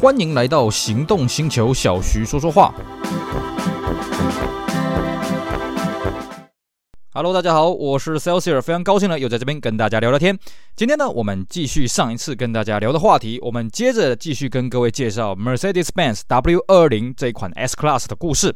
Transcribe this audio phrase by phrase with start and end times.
[0.00, 2.72] 欢迎来到行动星球，小徐说说话。
[7.12, 10.38] Hello，大家好，我是 Celsius，非常高兴呢，又在这边跟大家聊聊天。
[10.76, 18.54] 今天呢，我们继续上一次跟大家聊的话题，我们接着继续跟各位介绍 Mercedes-Benz W 二零这一款 S-Class 的故事。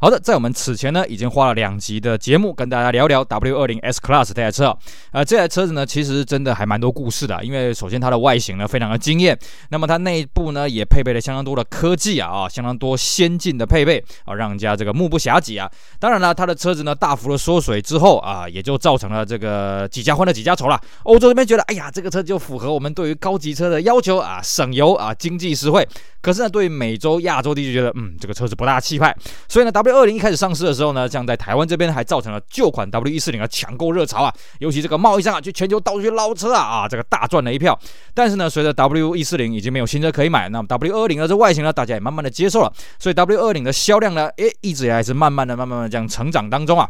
[0.00, 4.78] 好的，在我们此前呢，已经花了两集的节目跟大家聊聊 W20 S-Class 这台车啊，
[5.10, 9.36] 呃，这台车子呢，其实真的还蛮多故事的，因为首先它的外形呢非常的惊艳，
[9.70, 15.68] 那么它内部呢也配备了相当多的科技啊啊，相当多先进的配备啊，让人家这个目不暇给啊。
[15.98, 20.80] 当然了，它的车子呢大幅的缩水之后啊，也就造成了这个几家欢乐几家愁了。
[21.02, 25.84] 欧洲这边觉得，哎呀，这个车就符合我们对于高级车的要求啊，省油啊，经济实惠。
[26.20, 29.12] 可是呢，对于美洲、亚洲地区觉得，嗯，这个车子不大气派，
[29.48, 37.78] 所以呢，W W 二零一开始上市的时候呢，像在台湾这边还造成了旧款 W 一四零的抢购热潮啊，尤其这个贸易商啊，去全球到处去捞车啊，啊，这个大赚了一票。
[38.12, 46.88] 但是呢，随着 W 一四零已经没有新车可以买，那么 W 二零的这外形呢，大家也慢慢的接受了，所以 W 二零的销量呢，诶，一直也还是慢慢的、慢慢的这样成长当中啊。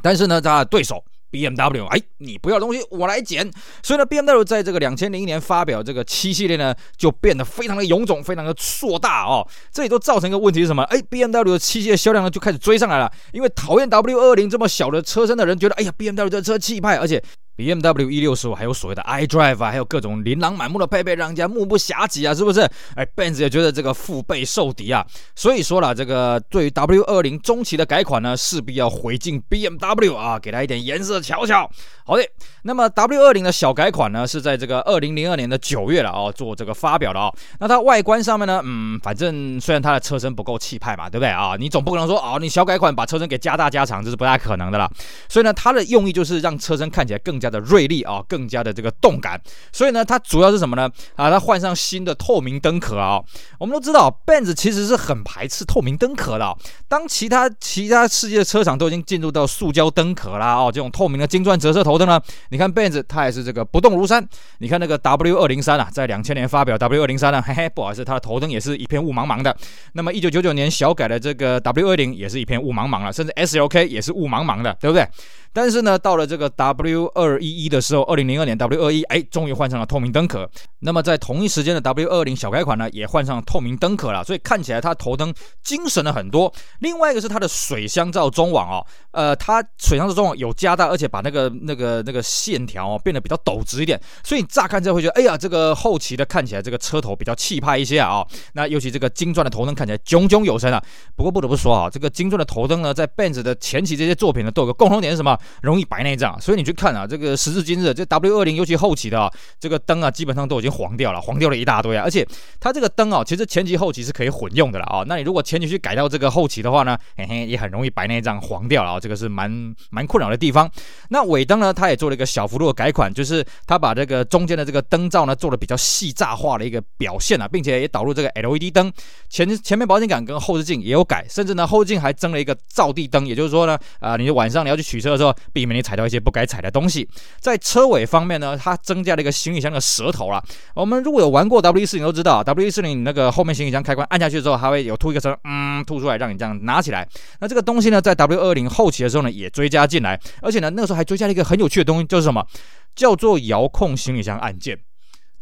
[0.00, 1.04] 但是呢，它的对手。
[1.32, 3.50] BMW，哎，你不要东西我来捡。
[3.82, 9.48] 所以呢，BMW 在这个两千零一年发表这个七系列呢，就变得非常的臃肿，非常的硕大哦。
[9.72, 10.82] 这里都造成一个问题是什么？
[10.84, 17.22] 哎，BMW 的七系列销量呢就开始追上来了，因为讨厌 W 二零这么小的车身的人觉得，哎呀，BMW 这车气派，而且。
[17.56, 22.60] BMW E65 还有所谓的 iDrive 啊，还有各种琳琅满目的配备，让人家目不暇给啊，是不是？
[22.94, 31.70] 哎，Benz 也觉得这个腹背受敌啊，所以说了，这个对于 W20 中期的改款呢，势必要回敬 BMW 啊，给他一点颜色瞧瞧。
[32.04, 32.24] 好的，
[32.62, 37.32] 那么 W20 的小改款呢，是在这个二零零二年的九月了哦，做这个发表的哦。
[37.60, 41.54] 那它外观上面呢，嗯，反正虽然它的车身不够气派嘛，对不对啊？
[41.58, 44.90] 你总不可能说啊，你小改款把车身给加大加长，这是不太可能的啦。
[45.28, 49.40] 所以呢，它的用意就是让车身看起来更加的锐利啊，更加的这个动感。
[49.72, 50.88] 所以呢，它主要是什么呢？
[51.16, 53.20] 啊，它换上新的透明灯壳啊。
[53.58, 56.56] 我们都知道，Benz 其实是很排斥透明灯壳的。
[56.88, 62.20] 当其他其他世界的车厂都已经进入到塑胶灯壳啦，哦，这种透明的金钻折射头灯呢，
[62.50, 64.24] 你看 Benz 它也是这个不动如山。
[64.58, 69.56] 你看那个 W 二零三啊，在两千年发表 W 二零三呢，嘿嘿，不好意思，它的头灯也是一片雾茫茫的。
[69.94, 75.06] 那么一九九九年小改的这个 W 二零也是一片雾茫茫了，甚至 SLK 也是雾茫茫的，对不对？
[75.52, 80.48] 但是呢，到了这个 W 二一一的时候，二零零二年 W 二一，哎，终于换上了透明灯壳。
[80.80, 86.52] 那么在同一时间的 W 二零小改款呢，也换上透明灯壳了，所以看起来它头灯精神了很多。
[86.80, 100.82] 另外一个是它的水箱罩中网哦，呃，它水箱罩中网有加大，而且把那个那个那个线条哦变得比较陡直一点，所以你乍看之后会觉得，哎呀，这个后期的看起来这个车头比较气派一些啊、那尤其这个金钻的头灯看起来炯炯有神啊。
[101.14, 105.38] 不过不得不说啊，这个金钻的头灯呢，在 Benz 的前期这些作品呢，都有个共同点是什么？
[105.62, 109.30] 容易白内障，所以你去看啊，这个时至今日，这 W 二零尤其后期的啊，
[109.60, 112.02] 这个灯啊，基本上都已经黄掉了，黄掉了一大堆啊。
[112.04, 112.26] 而且
[112.60, 115.04] 它这个灯啊，其实前期后期是可以混用的了啊。
[115.06, 119.00] 那你如果前期去改到这个后期的话呢， 嘿嘿，也很容易白内障黄掉了啊。
[119.00, 120.70] 这个是蛮蛮困扰的地方。
[121.08, 128.92] 那尾灯呢，它也做了一个小幅度的改款，就是它把这个中间的这个灯罩呢，做了比较细炸化的一个表现啊，并且也导入这个 LED 灯，
[129.28, 135.72] 前前面保险杆跟后视镜也有改，甚至呢后视镜还增了一个照地灯，也就是说呢，啊、呃，你晚上你要去取车的时候，避免。
[135.72, 137.08] 你踩到一些不该踩的东西，
[137.40, 140.44] 在车尾方面呢，它增加了一个行李箱的舌头了。
[140.74, 147.08] 我们如果有玩过 W 一四零都知道，W 一四零那个后面行李箱开关按下去之后，它会有吐一个声，嗯，吐出来让你这样拿起来。
[147.40, 152.46] 那这个东西呢，在 W 二零后期的时候呢，也追加进来，而且呢，那个时候还追加了一个很有趣的东西，就是什么？
[152.94, 154.78] 叫做遥控行李箱按键。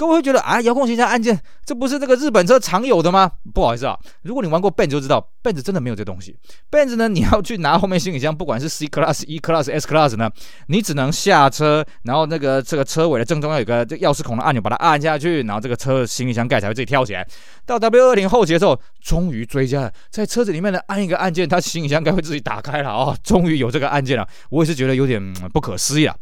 [0.01, 3.31] 各位会觉得啊，遥控行李箱按键，这不是这个日本车常有的吗？
[3.53, 6.35] 不好意思啊，如果你玩过 Benz 就知道，Benz 真的没有这东西。
[6.71, 10.31] Benz 呢，你要去拿后面行李箱，不管是 C Class、E Class、S Class 呢，
[10.69, 17.29] 你只能下车，然后那个这个车尾的正中央有个这钥匙孔的按钮，把它按下去，然后这个车行李箱盖才会自己跳起来。
[17.67, 25.23] 到 W 二零后期的时候，终于追加了，在车子里面呢按一个按键，它行李箱盖会自己打开了哦，终于有这个按键了，我也是觉得有点
[25.53, 26.17] 不可思议啊。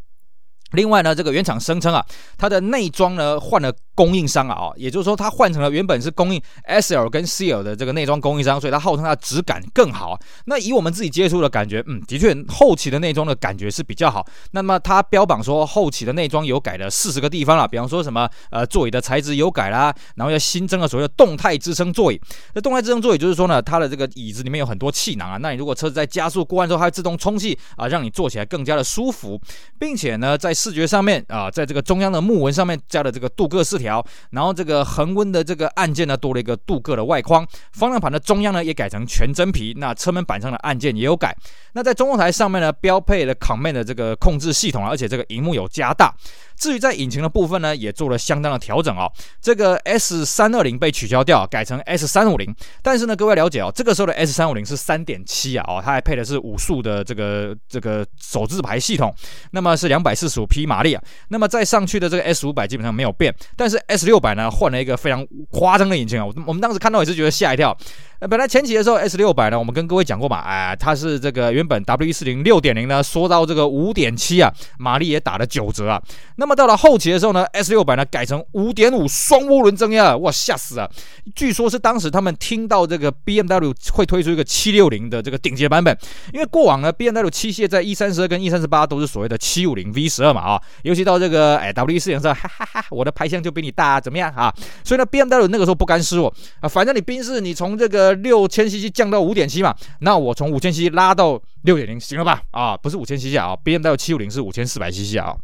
[0.73, 2.05] 另外呢，这个原厂声称啊，
[2.37, 10.16] 它的内装呢换了供应商啊，哦，也就是说它换成了原本是供应 SL 跟 CL 的这个内装供应商，所以它号称它的质感更好。
[10.45, 14.24] 那以我们自己接触的感觉，嗯，的确后期的内装的感觉是比较好。
[14.53, 22.21] 那么它标榜说后期的内装有改了四十个地方了，比方说什么呃座椅的材质有改啦，然后要新增了所谓的动态支撑座椅。
[22.54, 29.41] 那动态支撑座椅就是说呢，它的这个椅子里面有很多气囊啊，那你如果车子在加速过弯之后，它会自动充气啊，让你坐起来更加的舒服，
[29.77, 33.88] 并且呢在视觉上面啊，在这个中央的木纹上面加了这个镀铬饰条，
[34.31, 41.37] 然后这个恒温的这个按键呢多了一个镀铬的外框，方向盘的中央呢也改成全真皮，那车门板上的按键也有改。
[41.73, 46.15] 那在中控台上面呢标配了 Command 的这个控制系统，而且这个荧幕有加大。
[46.59, 49.10] 至于在引擎的部分呢，也做了相当的调整哦。
[49.41, 52.55] 这个 S 三二零被取消掉，改成 S 三五零。
[52.83, 59.15] 但是呢，各位了解哦，这个时候的 S 三五零是三点七啊，哦，它还配的是五速的这个这个手自排系统，
[59.53, 61.03] 那么是两百四十五匹马力啊。
[61.28, 67.77] 那么再上去的这个 S 五百基本上没有变，但是 S 六百呢换了一个非常夸张的引擎啊，我我们当时看到也是觉得吓一跳。
[68.21, 76.03] 呃，本来前期的时候 S 六百呢，我们跟各位讲过嘛，哎，它是这个原本 W 一四零六点零呢缩到这个五点七啊，马力也打了九折啊。
[76.34, 80.91] 那那么到了后期的时候呢，S 六百呢改成五点五双涡轮增压，哇，吓死了！
[81.34, 85.95] 据说是当时他们听到这个 BMW 会推出一个七六零的这个顶级版本，
[86.33, 94.51] 因为过往呢 BMW 七系在 E 三十二跟 E 三十八都是所谓的七五零 V 十二嘛啊，尤其到这个哎 W 四零的时候，哈哈哈，我的排量就比你大，怎么样啊？
[94.83, 102.41] 所以呢 BMW 那个时候不甘示弱啊，反正你宾士你从这个六千 cc 降到五点七嘛，那我从五千 cc 拉到六点零，行了吧？
[102.53, 105.36] 啊，不是五千 cc 啊，BMW 七五零是五千四百 cc 啊。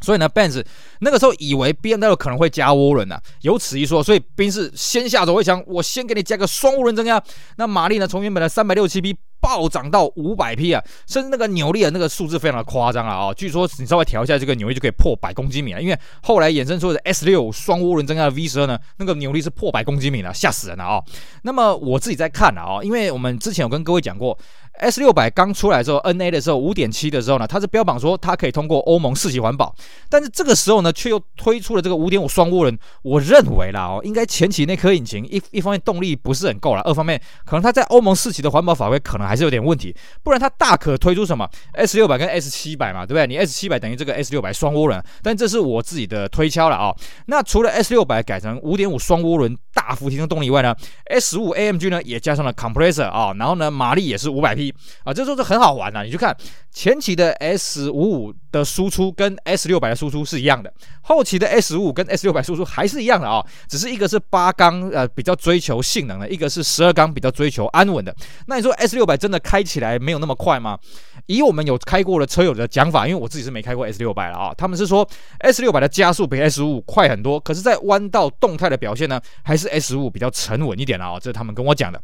[0.00, 0.64] 所以呢，Benz
[1.00, 7.22] 那个时候以为 BMW 可能会加涡轮呢，有此一说，所以宾士先下手为强，我先给你加个双涡轮增压，
[7.56, 13.34] 那马力呢从原本的三百六七匹暴涨到五百匹啊，甚至那个扭力的那个数字非常的夸张啊啊！
[13.34, 21.02] 据说你稍微调一下这个扭力就可以破百公斤米了，因为后来衍生出的 S 六双涡轮增压的 V 十二呢，那个扭力是破百公斤米了，吓死人了啊！
[21.42, 24.36] 那么我自己在看啊，因为我们之前有跟各位讲过。
[24.78, 29.74] S 六百刚出来之后，NA 的时候五点七的时候呢，它是标榜说它可以通过欧盟四级环保，
[30.08, 32.78] 但是这个时候呢，却又推出了这个五点五双涡轮。
[33.02, 43.26] 我认为啦哦，应该前期那颗引擎一一方面动力不是很够了，二方面可能它在欧盟四级的环保法规可能还是有点问题，不然它大可推出什么 S 六百跟 S 七百嘛，对不对？
[43.26, 46.94] 你 S 七百等于这个 S 六百双涡轮，但这是我自己的推敲了啊。
[47.26, 50.74] 那除了 S 六百改成五点五双涡轮，大幅提升动力以外呢
[51.06, 54.67] ，S 五 AMG 呢也加上了 compressor 啊，然后呢马力也是五百匹。
[55.04, 56.36] 啊，这时候是很好玩的，你去看
[56.70, 60.72] 前期的 S 五五的输出跟 S 六百的输出是一样的，
[61.02, 68.14] 后期的 S 五五跟 S 六百输出还是一样的啊，只是一个是八缸呃比较追求性能的，一个是十二缸比较追求安稳的。
[68.46, 70.78] 那你说 S 六百真的开起来没有那么快吗？
[71.26, 75.08] 以我们有开过的车友的讲法，因为我自己是没开过 S 六百了啊，他们是说
[75.40, 82.00] S 六百的加速比 S 五五快很多，可是，在弯道动态的表现呢，还是 S 五五比较沉稳一点啊，这是他们跟我讲的。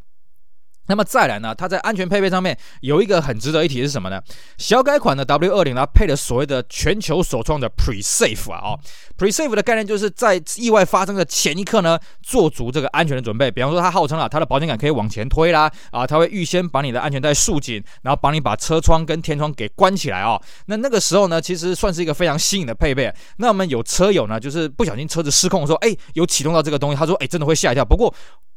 [0.86, 4.20] 那么再来呢，它在安全配备上面有一个很值得一提是什么呢？
[4.58, 8.80] 小改款的 W 二零呢，配了所谓的全球首创的 Pre-Safe 啊，哦
[9.16, 13.50] ，Pre-Safe 的概念就是在意外发生的前一刻呢，做足这个安全的准备。
[13.50, 20.42] 比方说，它号称啊，它的保险杆可以往前推啦，啊，它会预先把你的安全带束紧，然后帮你把车窗跟天窗给关起来啊，哦。
[20.66, 23.12] 那那个时候呢，其实算是一个非常新颖的配备。
[23.38, 27.84] 那我们有车友呢，就是不小心车子失控的时候，哎，有启动到这个东西，他说，哎，真的会吓一跳。
[27.84, 28.12] 不过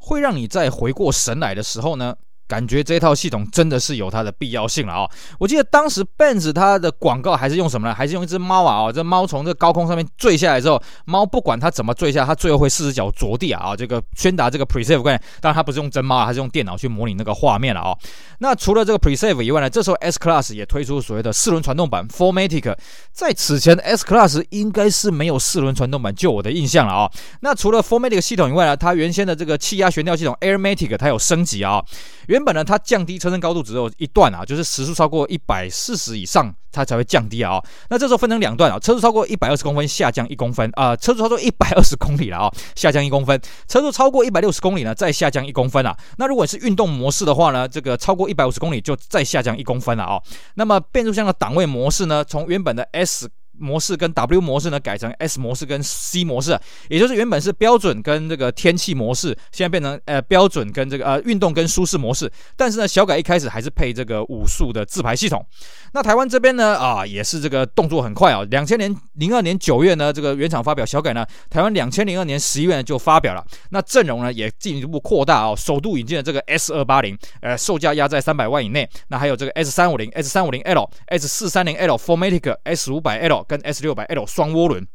[0.07, 2.15] 会让你在回过神来的时候呢，
[2.47, 5.09] 感觉这套系统真的是有它的必要性了啊！
[5.37, 7.93] 我记得当时 Benz 它的广告还是用什么呢？
[7.93, 8.83] 还是用一只猫啊！
[8.83, 13.67] 哦，这猫从这高空上面坠下来之后，猫不管它怎么坠下，它最后会四只脚着地啊！
[13.67, 17.97] 啊，这个宣达这个 Pre-Safe 概念，当然它不是用真猫啊，它是用电脑去模拟那个画面了啊！
[18.39, 22.73] 那除了这个 Pre-Save 以外呢，这时候 S Class 也推出所谓的四轮传动版 Formatic，
[23.11, 27.11] 在此前 S Class 应该是没有四轮传动版，就我的印象了啊！
[27.41, 31.83] 那除了 Formatic 系统以外呢，它原先的这个气压悬吊系统 Airmatic 它有升级啊！
[32.27, 43.41] 原原本呢，它降低车身高度只有一段啊，就是时速超过一百四十以上，它才会降低啊、那这时候分成两段啊，车速超过一百二十公分下降一公分啊，车速超过一百二十公里了啊、下降一公分。
[43.67, 45.97] 车速超过一百六十公里呢，再下降一公分啊。
[46.19, 50.21] 那如果是运动模式的话呢，这个超过一百五十公里就再下降一公分了啊、
[50.53, 53.27] 那么变速箱的档位模式呢，从原本的 S。
[53.59, 56.59] 模式跟 W 模式呢，改成 S 模式跟 C 模式，
[56.89, 62.31] 也就是原本是标准跟这个天气模式，现在变成呃标准跟这个呃运动跟舒适模式。
[62.55, 65.45] 但是呢，小改一开始还是配这个五速的自排系统。
[65.93, 68.43] 那台湾这边呢啊，也是这个动作很快啊。
[68.51, 73.43] 两千年零二年九月呢，这个原厂发表小改呢，台湾两千零二年十一月呢就发表了。
[73.71, 78.87] 那阵容呢也进一步扩大啊，首度引进了这个 S 二八零，呃，售价压在三百万以内。
[79.07, 83.46] 那还有这个 S 三五零、S 三五零 L、S 四三零 L、Formatic、S 五百 L。
[83.47, 84.87] 跟 S 六百 L 双涡轮。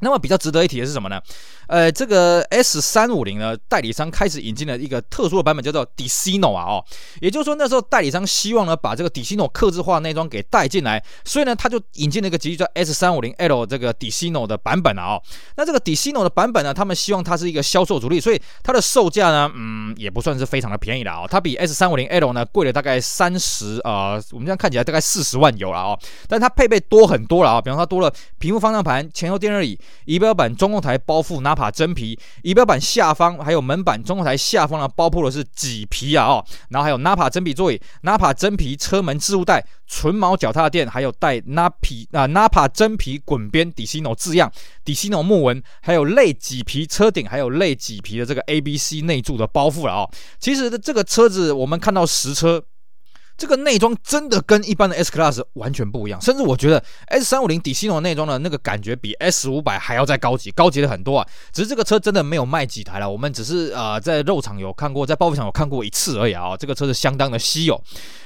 [0.00, 1.22] 那么比较值得一提的是什么呢？
[1.68, 6.84] 呃，这个 S 三五零呢，代理商开始引进了一个特殊的版本，叫做 Decino 啊，哦，
[7.20, 15.22] 也就是说那时候代理商希望呢，把这个 Decino 客制化内装给带进来，所以呢，他就引进了一个机器叫 S 三五零 L 这个 Decino 的版本啊，哦，
[15.56, 29.78] 那这个 Decino 的版本呢，他们希望它是一个销售主力，所以它的售价呢，嗯，也不算是非常的便宜了啊，哦，它比 S 三五零 L 呢贵了大概三十呃，我们这样看起来大概四十万有了啊，哦，但它配备多很多了啊，比方说多了屏幕方向盘、前后电热椅。
[30.06, 44.50] 仪表板中控台包覆 Napa 真皮，仪表板下方还有门板中控台下方呢包覆的是麂皮啊哦，然后还有 Napa 真皮座椅 Napa 真皮车门置物带，纯毛脚踏垫，还有带 Napa 啊 Napa 真皮滚边 Dicino 字样
[44.84, 50.10] ，Dicino 木纹，还有类麂皮车顶，还有类麂皮的这个 ABC 内柱的包覆了哦。
[50.40, 52.62] 其实这个车子我们看到实车。
[53.36, 61.26] 这个内装真的跟一般的 S Class 完全不一样，甚至我觉得 S 三五零 Dicino 内装的那个感觉比 S 五百还要再高级，高级了很多啊！
[61.52, 66.56] 只是这个车真的没有卖几台了，我们只是呃在肉场有看过，在报废场有看过一次而已啊！
[66.56, 67.80] 这个车子相当的稀有。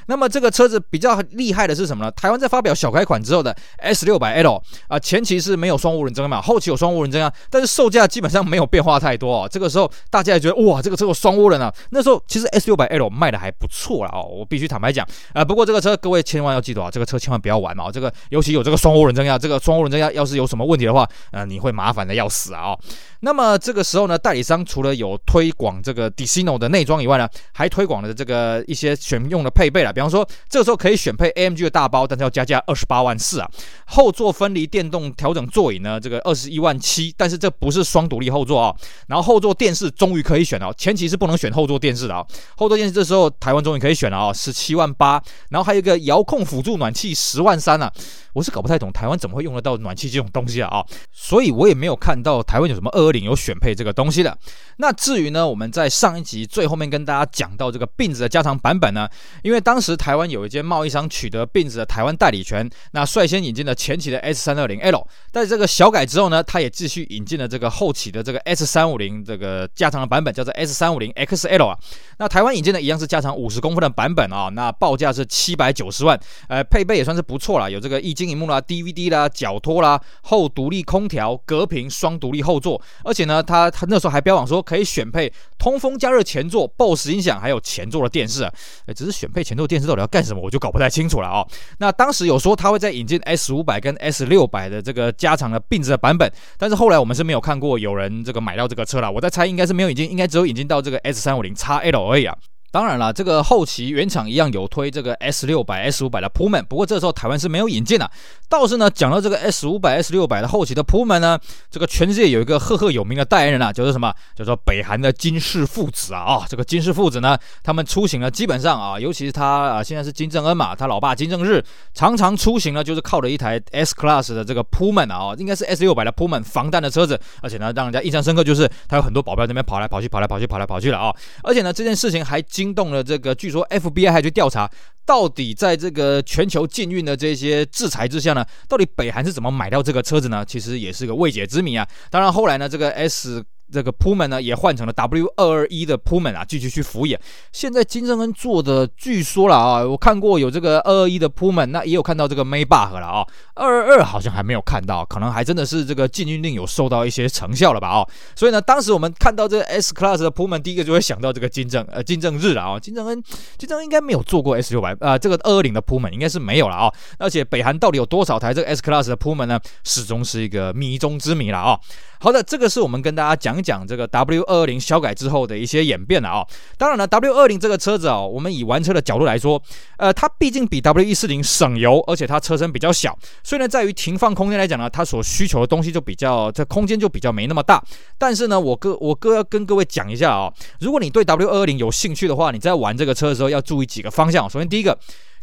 [0.07, 2.11] 那么这个车子比较厉害的是什么呢？
[2.13, 9.49] 台湾在发表小改款之后的 S 六百 L 啊，前期是没有双涡轮增压嘛，后期有双涡轮增压，但是售价基本上没有变化太多哦。
[9.51, 11.73] 这个时候大家也觉得哇，这个车有双涡轮啊。
[11.91, 14.98] 那时候其实 S 六百 L 卖的还不错了哦，我必须坦白讲
[15.33, 15.45] 啊。
[15.45, 17.91] 不过这个车各位千万要记得啊，这个车千万不要玩嘛。
[17.91, 22.77] 这个尤其有这个双涡轮增压，这个双涡轮增压要是有什么问题的话，呃，你会麻烦的要死啊。
[23.21, 29.93] 那么这个时候呢，代理商除了有推广这个 Dicino 的内装以外呢，还推广了这个一些选用的配备了。
[29.93, 33.51] 比方说，这个时候可以选配 AMG 的大包，但是要加价二十八万四啊。
[33.87, 38.75] 后座分离电动调整座椅呢，这个二十一万七，但是这不是双独立后座啊。
[39.09, 42.25] 然后后座电视终于可以选了，前期是不能选后座电视的啊。
[42.57, 45.23] 后座电视这时候台湾终于可以选了啊，十七万八。
[45.51, 47.93] 然后还有一个遥控辅助暖气十万三啊。
[48.35, 54.37] 我是搞不太懂台湾怎么会用得到暖气这种东西啊啊，所以我也没有看到台湾有什么二二零有选配这个东西的。
[54.77, 59.09] 那至于呢，我们在上一集最后面跟大家讲到这个并子的加长版本呢，
[59.43, 71.77] 因为当时台湾有一间贸易商取得并子的台湾代理权，那率先引进了前期的 S 三二零 L，在这个小改之后呢，他也继续引进了这个后期的这个 S 三五零这个加长的版本，叫做 S 三五零 XL 啊。
[72.19, 76.19] 那台湾引进的一样是加长五十公分的版本啊，那报价是七百九十万，
[76.49, 88.53] 呃，配备也算是不错了，有这个液晶萤幕啦、DVD 啦、脚托啦、后独立空调、隔屏、双独立后座，而且呢，它它那时候还标榜说可以选配通风加热前座、BOSS 音响，还有前座的电视啊。
[88.95, 91.49] 只是选配前座电视到底要干什么，我就搞不太清楚了啊、哦。
[91.79, 99.11] 那当时有说它会在引进 S 五百跟 S 六百的这个加长的并置的版本，但是后来我们是没有看过有人这个买到这个车了。
[99.11, 102.37] 我在猜应该是没有引进，应该只有引进到这个 S 三五零 XL 而已啊。
[102.71, 108.11] 当然了，这个后期原厂一样有推这个 S 六百、S 五百的 Pullman，不过这时候台湾是没有引进的。
[108.49, 111.39] 倒是呢，讲到这个 S 五百、S 六百的后期的 Pullman 呢，
[111.71, 114.13] 这个全世界有一个赫赫有名的代言人啊，就是什么？
[114.37, 116.21] 叫做北韩的金氏父子啊！
[116.21, 131.15] 啊、哦，这个金氏父子呢，他们出行呢，基本上啊，尤其是他啊，现在是金正恩嘛，他老爸金正日常常出行呢，就是靠着一台 S Class 的这个 Pullman 啊，应该是 S 六百的 Pullman 防弹的车子，而且呢，让人家印象深刻就是他有很多保镖在那边跑来跑去、跑来跑去、跑来跑去了啊！
[131.43, 133.33] 而且呢，这件事情还惊动了这个。
[133.33, 134.69] 据说 FBI 还去调查，
[135.07, 140.45] 到底在这个全球禁运的这些制裁之下呢，到底北韩是怎么买到这个车子呢？
[140.45, 141.87] 其实也是个未解之谜啊。
[142.11, 143.45] 当然后来呢，这个 S。
[143.71, 147.19] 这个 Pullman 呢也换成了 W 二二一的 Pullman 啊，继续去敷衍。
[147.53, 153.27] 现在金正恩做的，据说了啊，我看过有这个二二一的 Pullman，那也有看到这个 Maybach 了啊。
[153.55, 158.07] 二二二好像还没有看到，可能还真的是这个禁运令有受到一些成效了吧啊。
[158.35, 162.79] 所以呢，当时我们看到这个 S Class 的 Pullman，第一个就会想到这个金正呃金正日了啊。
[162.79, 163.23] 金正恩
[163.57, 166.93] 金正恩应该没有做过 S 六百啊，这个二二零的 Pullman 应该是没有了啊。
[167.19, 169.61] 而且北韩到底有多少台这个 S Class 的 Pullman 呢？
[169.85, 171.79] 始终是一个谜中之谜了啊。
[172.21, 176.47] 好的，这个是我们跟大家讲讲这个 W 二二零小改之后的一些演变了啊、
[176.77, 179.63] 当然了，W 二零这个车子啊、我们以玩车的角度来说，
[179.97, 187.83] 呃，它毕竟比 W 一四零省油，而且它车身比较小，所以呢，在于停放空间来讲呢，它所需求的东西就比较，这空间就比较没那么大。
[188.17, 194.49] 但是呢，我哥我哥要跟各位讲一下啊、如果你对 W 二二零有兴趣的话，你在玩这个车的时候要注意几个方向。
[194.49, 194.99] 首先，第一个。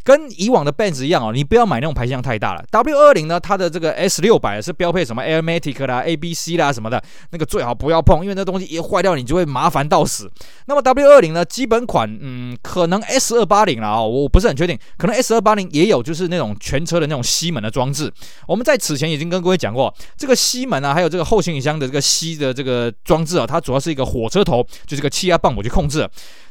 [0.05, 2.63] 跟以往的 Benz 一样哦，你不要买那种排气量太大了。
[2.71, 10.31] W20 呢，它的这个 S600 是标配什么 Airmatic 啦、ABC 啦什么的，那个最好不要碰，因为那东西一坏掉，你就会麻烦到死。
[10.67, 18.13] 那么 W20 呢，基本款，嗯，可能 S280 了啊，我不是很确定，可能 S280 也有，就是那种全车的那种吸门的装置。
[18.47, 26.07] 我们在此前已经跟各位讲过，这个吸门啊，还有这个后行李箱的这个吸的这个装置啊，它主要是一个火车头，就是个气压泵，我去控制。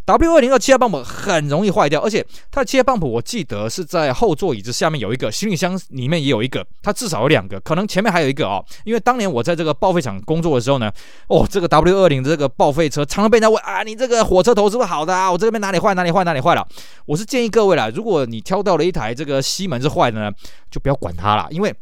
[0.07, 8.63] W 二零的气压泵很容易坏掉，而且它的气压泵我记得是在后座椅子下面有一个，行李箱里面也有一个，它至少有两个，可能前面还有一个哦。
[8.85, 10.93] 因为当年我在这个报废厂工作的时候呢，
[11.29, 15.33] 哦，这个 W 二零这个报废车常常被人家问啊，你这个火车头是不是好的啊？
[15.33, 16.67] 我这边哪里坏哪里坏哪里坏了？
[17.07, 20.31] 我是建议各位啦，如果你挑到了一台这个西门是坏的呢，
[20.71, 21.75] 就不要管它了，因为。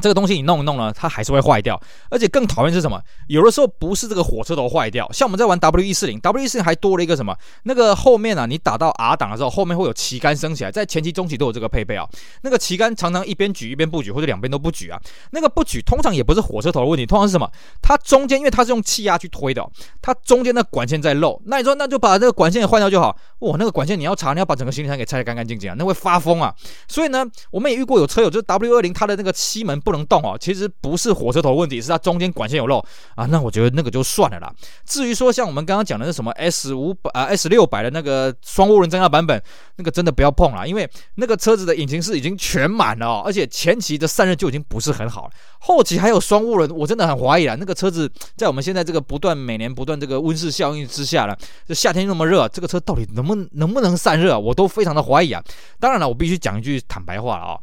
[0.00, 3.00] 这个东西你弄一弄呢，它还是会坏掉，而且更讨厌是什么？
[3.28, 7.34] 有的时候不是这个火车头坏掉，像我们在玩 W 一四零，W 一四零还多了一个什么？
[7.62, 12.06] 那个后面啊，你打到 R 档的时候，后面会有旗杆升起来，在前期、中期都有这个配备啊。
[12.42, 15.00] 那个旗杆常常一边举一边不举，或者两边都不举啊。
[15.30, 17.50] 那个不举通常也不是火车头的问题，通常是什么？
[17.80, 19.64] 它中间因为它是用气压去推的，
[20.02, 21.40] 它中间的管线在漏。
[21.46, 23.16] 那你说那就把这个管线也换掉就好。
[23.40, 26.54] 哇，那个管线你要查，你要把整个行李箱给拆得干干净净啊，那会发疯啊。
[26.88, 30.64] 所以呢，我们也遇过有车友就是 W 二零它的那个漆门不能动哦，其实。
[30.80, 32.78] 不是火车头问题，是它中间管线有漏
[33.14, 33.26] 啊。
[33.26, 34.52] 那我觉得那个就算了啦。
[34.84, 39.42] 至于说像我们刚刚讲的是什么 S 五百啊 S 六百的那个双涡轮增压版本，
[39.76, 47.56] 那个真的不要碰了，因为那个车子的引擎室已经全满了哦，而且前期的散热就已经不是很好了，后期还有双涡轮，我真的很怀疑啊。
[47.58, 51.36] 那个车子在我们现在这个不断每年不断这个温室效应之下了，
[51.66, 55.42] 这夏天那么热，这个车到底能不能能不能散热，我都非常的怀疑啊。
[55.80, 57.58] 当然了，我必须讲一句坦白话了啊。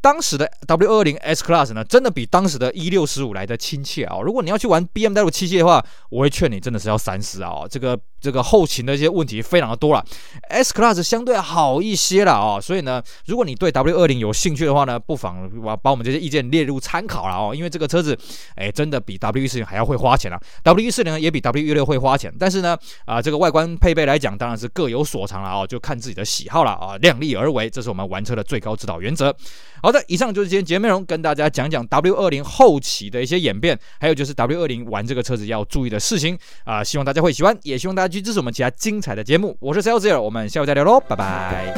[0.00, 4.18] 当时的 W 二零 S Class 呢，真的比当时的 E 六十五来的亲切啊！
[4.20, 7.66] 如果你要去玩 BMW 七系的话，我会劝你真的是要三思啊！
[7.68, 7.98] 这个。
[8.20, 10.04] 这个后勤的一些问题非常的多了
[10.48, 18.18] ，S Class 相对好一些了哦，所以呢，如果你对 W 二零有兴趣的话呢，不妨把把我们这些意见列入参考了哦，因为这个车子，
[18.56, 29.32] 哎，真的比 W 一四零还要会花钱啊，W 一四零也比 W 一六会花钱，但是呢，啊，这个外观配备来讲，当然是各有所长了哦，就看自己的喜好了啊，量力而为，这是我们玩车的最高指导原则。
[29.80, 38.07] 好的，以上就是今天节目内容，跟大家讲讲 W 二零后期的一些演变，还有就是 W 二零玩这个车子要注意的事情啊，希望大家会喜欢，也希望大家。
[38.08, 41.74] 去支持我们其他精彩的节目，我是 Celsius，我们下回再聊喽，拜拜。